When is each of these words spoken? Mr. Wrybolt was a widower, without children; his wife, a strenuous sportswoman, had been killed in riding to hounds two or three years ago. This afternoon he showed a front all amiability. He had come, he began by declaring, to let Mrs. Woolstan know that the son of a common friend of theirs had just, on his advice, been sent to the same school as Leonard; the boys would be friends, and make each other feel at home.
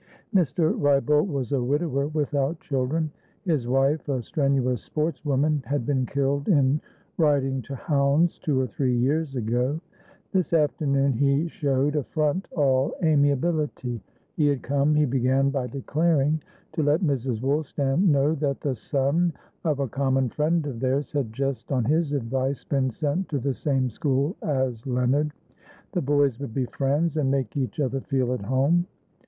Mr. 0.33 0.73
Wrybolt 0.81 1.27
was 1.27 1.51
a 1.51 1.61
widower, 1.61 2.07
without 2.07 2.59
children; 2.59 3.11
his 3.43 3.67
wife, 3.67 4.09
a 4.09 4.19
strenuous 4.23 4.81
sportswoman, 4.89 5.61
had 5.67 5.85
been 5.85 6.07
killed 6.07 6.47
in 6.49 6.81
riding 7.19 7.61
to 7.61 7.75
hounds 7.75 8.39
two 8.39 8.59
or 8.59 8.65
three 8.65 8.97
years 8.97 9.35
ago. 9.35 9.79
This 10.31 10.53
afternoon 10.53 11.13
he 11.13 11.47
showed 11.47 11.95
a 11.95 12.03
front 12.03 12.47
all 12.53 12.95
amiability. 13.03 14.01
He 14.35 14.47
had 14.47 14.63
come, 14.63 14.95
he 14.95 15.05
began 15.05 15.51
by 15.51 15.67
declaring, 15.67 16.41
to 16.73 16.81
let 16.81 17.01
Mrs. 17.01 17.39
Woolstan 17.39 18.07
know 18.09 18.33
that 18.33 18.61
the 18.61 18.73
son 18.73 19.33
of 19.63 19.79
a 19.79 19.87
common 19.87 20.29
friend 20.29 20.65
of 20.65 20.79
theirs 20.79 21.11
had 21.11 21.31
just, 21.31 21.71
on 21.71 21.85
his 21.85 22.11
advice, 22.11 22.63
been 22.63 22.89
sent 22.89 23.29
to 23.29 23.37
the 23.37 23.53
same 23.53 23.87
school 23.87 24.35
as 24.41 24.87
Leonard; 24.87 25.31
the 25.91 26.01
boys 26.01 26.39
would 26.39 26.55
be 26.55 26.65
friends, 26.65 27.17
and 27.17 27.29
make 27.29 27.55
each 27.55 27.79
other 27.79 28.01
feel 28.01 28.33
at 28.33 28.41
home. 28.41 28.87